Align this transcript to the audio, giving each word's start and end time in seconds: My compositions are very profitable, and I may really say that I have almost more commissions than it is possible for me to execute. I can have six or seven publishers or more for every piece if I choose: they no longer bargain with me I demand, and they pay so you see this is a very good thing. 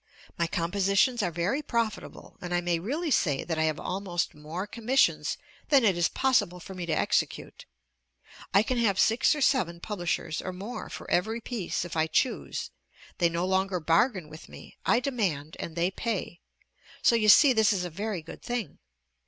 My 0.35 0.47
compositions 0.47 1.21
are 1.21 1.29
very 1.29 1.61
profitable, 1.61 2.35
and 2.41 2.55
I 2.55 2.59
may 2.59 2.79
really 2.79 3.11
say 3.11 3.43
that 3.43 3.59
I 3.59 3.65
have 3.65 3.79
almost 3.79 4.33
more 4.33 4.65
commissions 4.65 5.37
than 5.69 5.85
it 5.85 5.95
is 5.95 6.09
possible 6.09 6.59
for 6.59 6.73
me 6.73 6.87
to 6.87 6.91
execute. 6.91 7.65
I 8.51 8.63
can 8.63 8.79
have 8.79 8.97
six 8.99 9.35
or 9.35 9.41
seven 9.41 9.79
publishers 9.79 10.41
or 10.41 10.53
more 10.53 10.89
for 10.89 11.07
every 11.11 11.39
piece 11.39 11.85
if 11.85 11.95
I 11.95 12.07
choose: 12.07 12.71
they 13.19 13.29
no 13.29 13.45
longer 13.45 13.79
bargain 13.79 14.27
with 14.27 14.49
me 14.49 14.75
I 14.87 14.99
demand, 15.01 15.55
and 15.59 15.75
they 15.75 15.91
pay 15.91 16.39
so 17.03 17.15
you 17.15 17.29
see 17.29 17.53
this 17.53 17.71
is 17.71 17.85
a 17.85 17.91
very 17.91 18.23
good 18.23 18.41
thing. 18.41 18.79